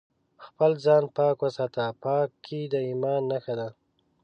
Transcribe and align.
خپل 0.45 0.71
ځان 0.85 1.03
پاک 1.17 1.37
وساته، 1.45 1.83
پاکي 2.03 2.61
د 2.73 2.75
ايمان 2.87 3.21
نښه 3.29 3.53
ده 3.59 3.67